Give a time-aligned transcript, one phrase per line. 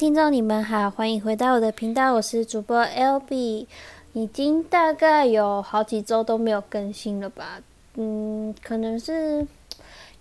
[0.00, 3.68] 听众，你们好，欢迎回到我的频道，我是主播 L B。
[4.14, 7.60] 已经大概有好几周都没有更新了吧？
[7.96, 9.46] 嗯，可能是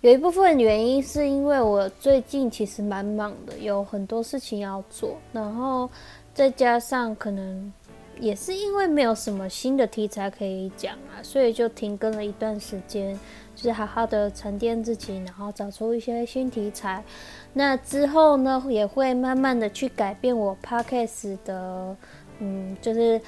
[0.01, 5.89] 有一部分原因是因为我最近其实蛮忙的，有很多事情要做，然后
[6.33, 7.71] 再加上可能
[8.19, 13.19] 也是因为没有什么新的题材可以讲啊，所以就停更了一段时间。
[13.55, 17.03] 就是好好的沉淀自己，然后找出一些新题材。
[17.51, 21.93] 那之后呢，也会慢慢的去改变我 podcast 的，
[22.39, 23.19] 嗯，就是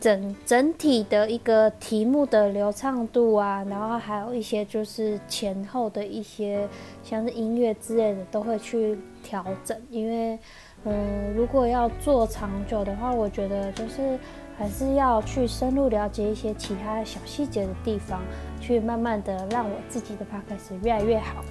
[0.00, 6.66] 整整体的一个题目的流畅度啊，然后还有一些就是前后的一些
[7.04, 9.78] 像是音乐之类的，都会去调整。
[9.90, 10.38] 因为，
[10.84, 14.18] 嗯，如果要做长久的话，我觉得就是。
[14.60, 18.20] 还是要去深入了解一些其他小细节的地方，
[18.60, 21.44] 去慢慢的让我自己的 p o d c s 越来越好。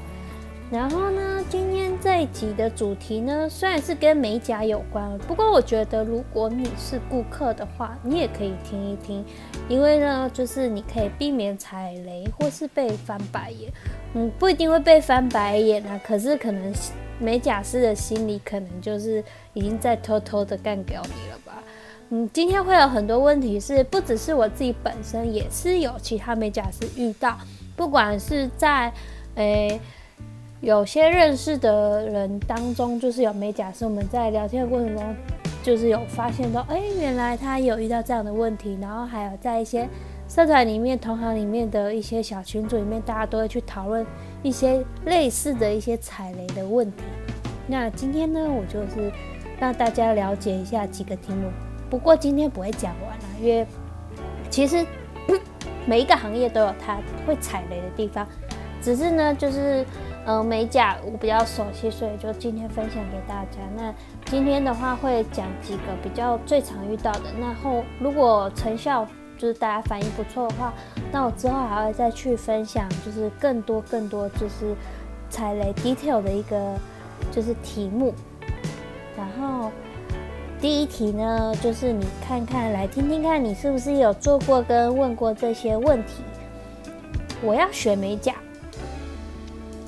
[0.69, 9.23] 然后呢，今天这一集的主题呢，虽然是跟美甲有关，不过我觉得如果你是顾客的话，你也可以听一听，
[9.69, 13.71] 因为呢，就是你可以避免踩雷或是被翻白眼。
[14.15, 16.73] 嗯，不一定会被翻白眼啊，可是可能
[17.19, 19.23] 美甲师的心里可能就是
[19.53, 21.63] 已经在偷偷的干掉你了吧。
[22.09, 27.37] 嗯，今天会有很多问题，是不只是我自己本身，也是有其他美甲师遇到。
[27.75, 28.91] 不管是在
[29.35, 29.79] 诶
[30.61, 35.15] 有些认识的人当中，就是有美甲师，我们在聊天的过程中，
[35.61, 38.77] 就是有发现到，哎，原来他有遇到这样的问题。
[38.81, 39.87] 然后还有在一些
[40.29, 44.05] 社团里面、同行里面的一些小群组里面，大家都会去讨论
[44.47, 47.03] 一些类似的一些踩雷的问题。
[47.67, 49.11] 那今天呢，我就是
[49.59, 51.51] 让大家了解一下几个题目。
[51.89, 53.67] 不过今天不会讲完了，因为
[54.49, 54.85] 其实
[55.85, 58.25] 每一个行业都有它会踩雷的地方，
[58.81, 59.85] 只是呢，就是
[60.25, 63.57] 呃美甲我比较熟悉，所以就今天分享给大家。
[63.75, 63.93] 那
[64.25, 69.05] 今天的话会讲几个比较最常遇到的，那后如果成效
[69.37, 70.73] 就是大家反应不错的话，
[71.11, 74.75] 那我之后还会再去分享，就是更多更多就是
[75.29, 76.75] 踩雷 detail 的一个
[77.31, 78.13] 就是题目，
[79.15, 79.71] 然后。
[80.59, 86.23] 第一题呢，就是你看看，来听听看，你是不是有做过跟问过这些问题？
[87.43, 88.33] 我要学美甲，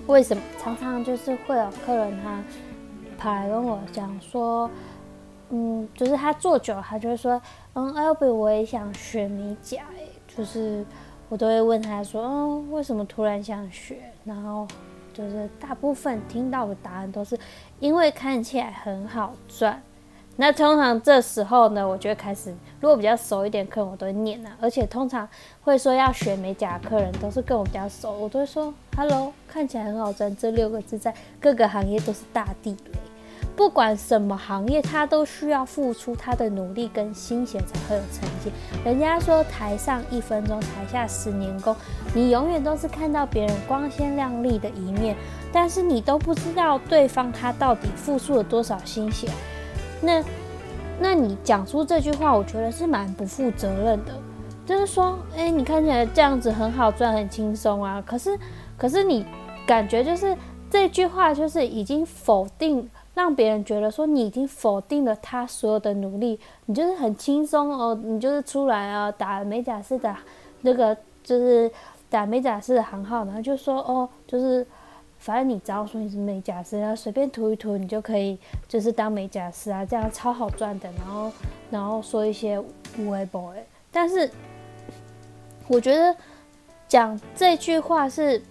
[0.05, 0.43] 为什么？
[0.61, 2.43] 常常就是会有客人他
[3.17, 4.69] 跑来跟我讲说，
[5.49, 7.41] 嗯，就是他做久，他就会说，
[7.73, 10.85] 嗯，L B，我也想学美甲，哎，就是
[11.27, 13.97] 我都会问他说，嗯，为什么突然想学？
[14.25, 14.67] 然后
[15.13, 17.37] 就是大部分听到的答案都是
[17.79, 19.81] 因为看起来很好赚。
[20.35, 24.55] 那通常这时候呢，我就会开始，如果比较熟一点客人，我都会念啊。
[24.61, 25.27] 而且通常
[25.61, 30.33] 会说要学美甲的客人，都是跟我比较熟，我都会说 “hello”，看起来很好赚。
[30.37, 32.91] 这六个字在各个行业都是大地雷，
[33.59, 38.49] 不管什么行业，他都需要付出他的努力跟心血才会有成绩。
[38.85, 41.75] 人家说台上一分钟，台下十年功，
[42.13, 45.13] 你永远都是看到别人光鲜亮丽的一面，
[45.51, 49.27] 但是你都不知道对方他到底付出了多少心血。
[50.01, 50.23] 那，
[50.97, 54.13] 那你讲出这句话，我觉得是蛮不负责任的。
[54.65, 58.01] 就是说，哎，你看起来这样子很好赚，很轻松啊。
[58.07, 58.39] 可是，
[58.77, 59.25] 可是你
[59.67, 60.33] 感觉就是
[60.69, 66.39] 这句话，就是已经否定，让别人觉得说你已经否定了他所有的努力。
[66.65, 70.15] 你就是很轻松哦，你就是出来啊，打美甲师的
[70.61, 71.71] 那个，就是
[72.09, 74.65] 打美甲师的行号，然后就说哦，就是。
[75.21, 80.89] 反正你只要说你是美甲师，然后随便涂一涂，你就可以就是当美甲师啊，这样超好赚的。
[80.93, 81.29] 然后，
[81.69, 82.57] 然后说一些
[82.97, 83.57] 无为 boy，
[83.91, 84.31] 但是
[85.67, 86.15] 我觉得
[86.87, 88.41] 讲这句话是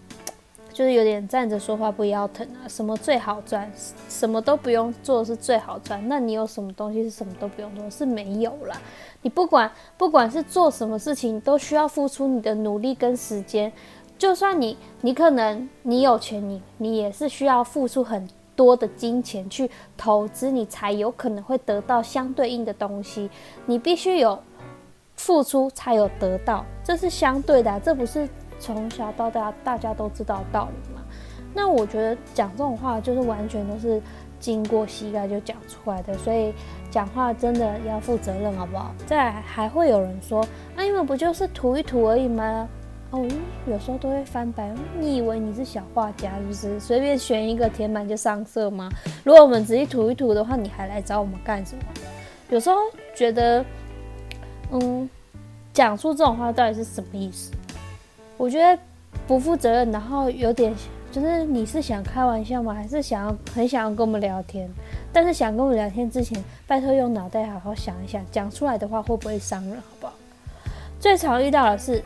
[0.79, 2.63] 就是有点站着说话不腰疼啊。
[2.69, 3.69] 什么最好赚，
[4.09, 6.01] 什么都不用做是最好赚。
[6.09, 7.91] 那你有什么东西是什么都不用做？
[7.91, 8.81] 是没有啦。
[9.23, 13.73] 你不管不管是做什么事情，都需要付出你的努力跟时间。
[14.17, 23.29] 就算你，你可能你有钱，你你也是需要付出很多的金钱去投资，你才有可能会得到相对应的东西。
[23.67, 24.39] 你必须有
[25.17, 28.29] 付出才有得到，这是相对的，这不是
[28.59, 31.03] 从小到大大家都知道道理嘛？
[31.55, 34.01] 那我觉得讲这种话就是完全都是
[34.39, 36.53] 经过膝盖就讲出来的，所以
[36.91, 38.95] 讲话真的要负责任，好不好？
[39.07, 40.47] 再还会有人说，
[40.77, 42.69] 那你们不就是涂一涂而已吗？
[43.11, 43.27] 哦，
[43.67, 44.71] 有时候都会翻白。
[45.01, 48.89] 你以为你是小画家，就是随便选一个填满就上色吗？
[49.25, 51.83] 如果我们仔细涂一涂的话，你还来找我们干什么？
[52.51, 52.77] 有时候
[53.17, 53.65] 觉得，
[54.71, 55.09] 嗯，
[55.73, 57.51] 讲出这种话到底是什么意思？
[58.39, 58.81] 我觉得
[59.27, 60.75] 不负责任，然后有点
[61.11, 62.73] 就是你是想开玩笑吗？
[62.73, 64.71] 还是想要很想要跟我们聊天？
[65.13, 70.13] 但是想跟我们聊天之前，拜托用脑袋好好想一想，讲出来的话会不会伤人，好不好？
[71.01, 72.03] 最常遇到的是，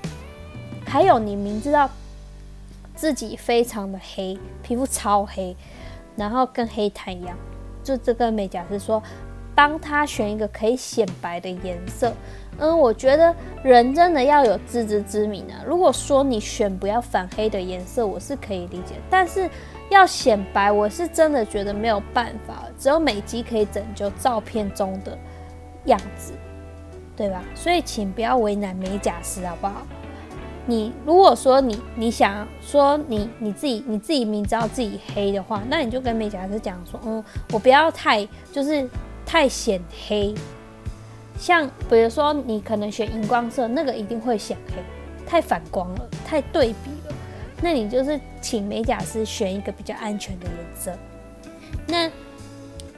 [0.87, 1.91] 还有你明知道
[2.95, 5.55] 自己非常的黑，皮肤超黑，
[6.17, 7.37] 然后跟黑炭一样，
[7.85, 9.03] 就这个美甲师说，
[9.55, 12.13] 帮他选一个可以显白的颜色。
[12.59, 15.63] 嗯，我觉得人真的要有自知之明啊。
[15.67, 19.49] 如果说你选不要反黑的颜色，我是可以理解，但是
[19.91, 25.17] 要显白，我是真的觉得没有办法，只有美肌可以拯救照片中的
[25.87, 26.33] 样子。
[27.15, 27.45] 对吧？
[27.55, 29.87] 所以请不要为难美甲师，好不好？
[30.65, 37.23] 你如果说你你想说你你自己你自己明知道自己黑的话，那你就跟美甲师讲说，嗯，
[37.53, 38.89] 我不要太就是
[39.27, 40.35] 太显黑。
[41.39, 44.75] 像比如说你可能选荧光色，那个一定会显黑，
[45.27, 47.15] 太反光了，太对比了。
[47.61, 50.93] 那你就是请美甲师选一个比较安全的颜色。
[51.87, 52.11] 那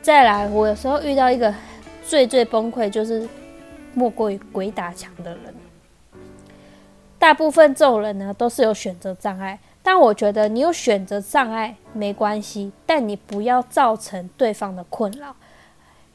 [0.03, 1.55] 再来，我有时候遇到一个
[2.07, 3.29] 最最崩溃就是。
[3.97, 5.55] 莫过于鬼打墙的人，
[7.17, 9.57] 大部分这种人呢都是有选择障碍。
[9.85, 15.37] 但我觉得你有选择障碍没关系，但你不要造成对方的困扰。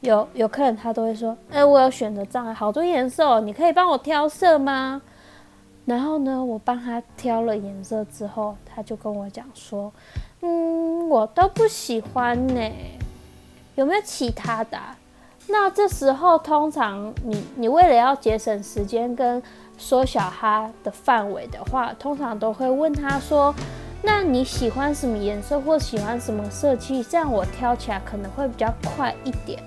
[0.00, 5.02] 有有客人他都会说：“哎，我有选择障碍，好多颜色，哦，你可以帮我挑色吗？”
[5.84, 9.92] 然后呢，我帮他挑了颜色之后，他就跟我讲说
[10.40, 12.70] ：“嗯，我都不喜欢呢，
[13.74, 14.78] 有没有其他的？”
[15.48, 19.42] 那这时候，通常你你为了要节省时间跟
[19.76, 23.52] 缩小它的范围的话，通常都会问他说
[24.02, 27.02] ：“那你喜欢什么颜色，或喜欢什么色系？
[27.02, 29.60] 这样我挑起来可能会比较快一点。”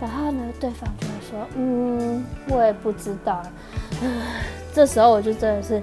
[0.00, 3.42] 然后呢，对方就会说：“嗯，我也不知道。”
[4.72, 5.82] 这时候我就真的是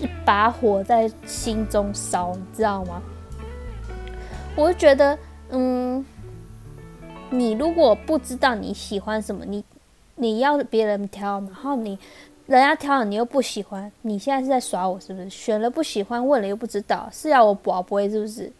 [0.00, 3.02] 一把火在心中烧，你知道吗？
[4.56, 5.18] 我就觉得，
[5.50, 6.04] 嗯。
[7.30, 9.62] 你如果不知道你喜欢什么，你
[10.14, 11.98] 你要别人挑，然后你
[12.46, 15.28] 人家挑了你又不喜欢，你现在是在耍我是不是？
[15.28, 18.50] 选了不喜欢，问了又不知道，是要我补不会是不是？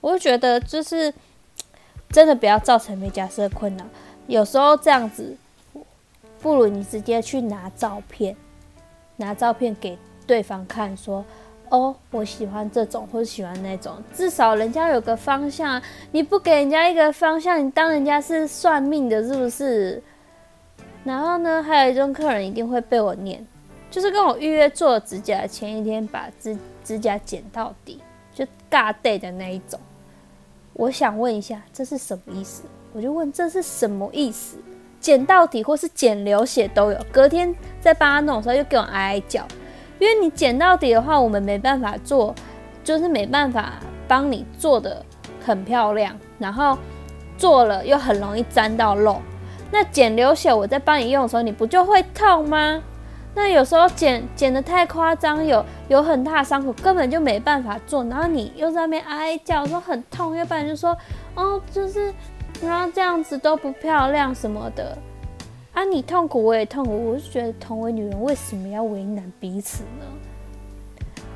[0.00, 1.14] 我就觉得就是
[2.10, 3.84] 真的不要造成美甲师的困扰，
[4.26, 5.36] 有时候这样子，
[6.40, 8.36] 不如你直接去拿照片，
[9.16, 11.24] 拿照片给对方看，说。
[11.70, 15.82] 哦，我喜欢这种，或者喜欢那种，至少人家有个方向。
[16.12, 20.02] 你不给人家一个方向，你当人家是算命的，是不是？
[21.04, 23.46] 然后呢，还有一种客人一定会被我念，
[23.90, 28.00] 就是跟我预约做指甲前一天把指指甲剪到底，
[28.32, 29.78] 就尬 day 的那一种。
[30.78, 32.62] 我想问一下，这是什么意思？
[32.92, 34.58] 我就问这是什么意思？
[35.00, 39.44] 剪到底或是剪流血都有，隔天再帮他弄的时候又给我挨挨叫。
[39.98, 42.32] 因为你剪到底的话，我们没办法做，
[42.84, 43.72] 就是没办法
[44.06, 45.04] 帮你做的
[45.44, 46.78] 很漂亮，然后
[47.36, 49.20] 做了又很容易沾到肉。
[49.72, 52.80] 那剪流血，我在帮你用的时候，你不就会痛吗？
[53.38, 58.02] 那有时候剪剪的太夸张，有有很大伤口，根本就没办法做。
[58.02, 60.90] 然后你又在那边哀叫说很痛，要不然就说
[61.36, 62.12] 哦，就是
[62.60, 64.98] 然后这样子都不漂亮什么的。
[65.72, 70.04] 啊，你痛苦我也痛苦，我就觉得同为女人，为什么要为难彼此呢？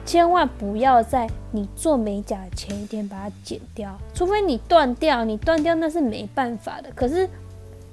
[0.05, 6.91] 千万不要在你做美甲的前一天把它剪掉，除非你断掉，你断掉那是没办法的。
[6.97, 7.31] 可是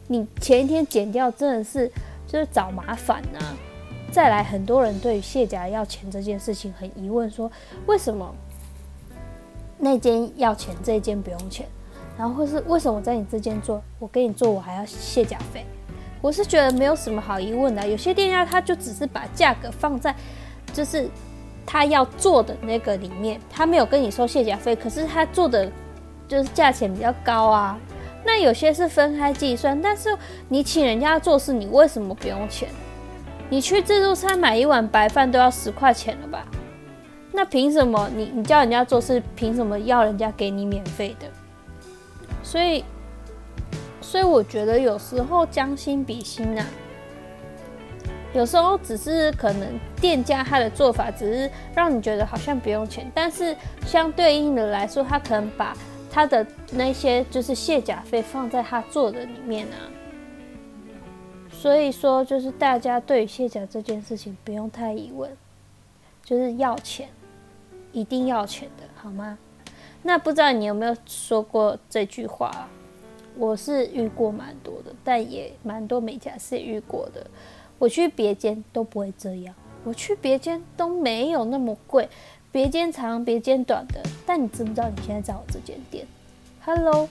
[0.07, 1.87] 你前一天剪掉，真的是
[2.25, 3.39] 就是找麻烦呐。
[4.09, 7.51] 再来，很多人对于卸甲要钱这件事情很疑问，说
[7.85, 8.33] 为什么
[9.77, 11.67] 那间要钱，这间不用钱？
[12.17, 15.65] 然后或是为什么我在你这间做，我给你做，我还要卸甲费？
[16.21, 20.13] 我是觉得没有什么好疑问的，有些店家他就只是把价格放在，
[20.73, 21.09] 就是
[21.65, 25.71] 他要做的那个里面，他没有跟你收卸甲费，可是他做的
[26.27, 27.79] 就是价钱比较高啊。
[28.25, 30.09] 那有些是分开计算，但是
[30.49, 32.67] 你请人家做事，你为什么不用钱？
[33.49, 36.45] 你去自助餐买一碗白饭都要十块钱了吧？
[37.31, 41.27] 那凭什么你你叫人家做事，凭什么要人家给你免费的？
[42.43, 42.83] 所以。
[44.01, 46.65] 所以我觉得有时候将心比心呐，
[48.33, 55.77] 有时候只是可能店家他的做法只是让你觉得好像不用钱，但是相对应的来说，他可能把
[56.09, 59.77] 他的那些就是卸甲费放在他做的里面啊。
[61.61, 65.29] 所以说，就是大家对卸甲这件事情不用太疑问，
[66.23, 67.09] 就是要钱，
[67.91, 69.37] 一定要钱的好吗？
[70.01, 72.69] 那不知道你有没有说过这句话？
[73.35, 77.27] 我是遇过蛮多的，但也蛮多美甲师遇过的。
[77.77, 82.07] 我去别间都不会这样，我去别间都没有那么贵，
[82.53, 84.01] 别间长别间短的。
[84.25, 86.07] 但你知不知道你现在在我这间店
[86.63, 87.09] ？Hello，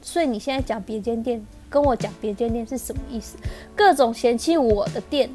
[0.00, 3.36] 所以你现在讲别间店，跟我讲别间店是什么意思？
[3.74, 5.30] 各种嫌弃我的店，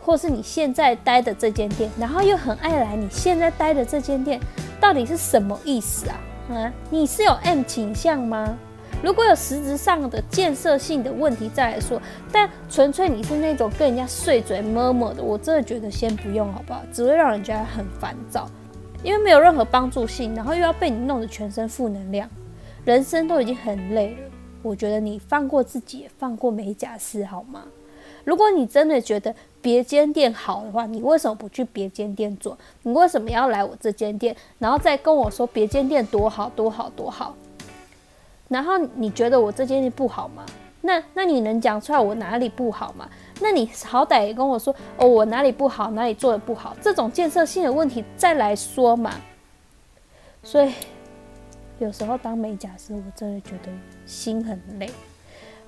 [0.00, 4.40] 或是你现在待的这间店，然后又很爱来你现在待的这间店，
[4.80, 6.20] 到底是什么意思啊？
[6.50, 8.56] 啊，你是有 M 倾向吗？
[9.02, 16.82] 如果有实质上的建设性的问题再来说，但纯粹你是那种跟人家碎嘴摸摸的，我真的觉得先不用好不好？
[16.92, 18.48] 只会让人家很烦躁，
[19.02, 22.28] 因为没有任何帮助性，然后又要被你弄得全身负能量，
[22.84, 24.30] 人生都已经很累了。
[24.62, 27.64] 我觉得你放过自己，也放过美甲师好吗？
[28.24, 32.56] 如果你真的觉得别间店好的话，你为什么不去别间店做？
[32.82, 37.34] 你为什么要来我这间店，然后再跟我说别间店多好多好多好？
[38.48, 40.44] 然后你觉得我这间店不好吗？
[40.82, 43.08] 那那你能讲出来我哪里不好吗？
[43.40, 49.12] 那你好歹也跟我说哦，我哪里不好，哪里做的不好，这种建设性的问题再来说嘛。
[50.44, 50.72] 所以
[51.82, 53.68] 有时候当美甲师，我真的觉得
[54.06, 54.88] 心很累。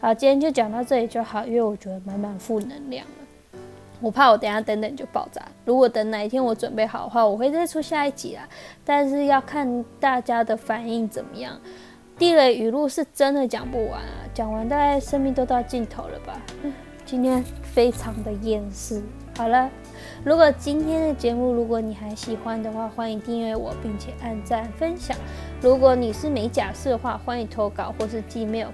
[0.00, 3.58] 好，今天就讲到这里就好，因为我觉得满满负能量了。
[4.00, 5.42] 我怕我等下等等就爆炸。
[5.64, 8.48] 如果等哪一天我准备好的话，我会再出下一集啦。
[8.84, 11.58] 但是要看大家的反应怎么样。
[12.16, 16.40] 地雷语录是真的讲不完啊，讲完大概生命都到尽头了吧。
[17.04, 19.02] 今天非常的厌世。
[19.36, 19.68] 好了，
[20.24, 25.14] 如果今天的节目如果你还喜欢的话，欢迎订阅我，并且按赞分享。
[25.60, 28.68] 如果你是美甲师的话，欢迎投稿或是寄 mail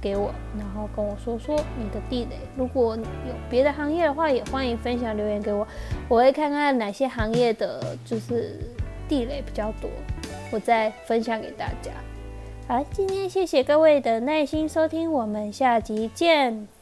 [0.00, 2.38] 给我，然后跟我说说你的地雷。
[2.56, 5.66] 如果有别的行业的话，也欢迎分享留言给我，
[6.08, 8.60] 我会看看哪些行业的就是
[9.08, 9.90] 地雷比较多，
[10.52, 11.90] 我再分享给大家。
[12.68, 16.73] 好，今天谢谢各位的耐心收听，我们下集见。